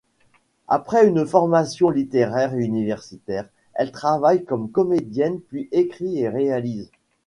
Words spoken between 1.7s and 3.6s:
littéraire universitaire,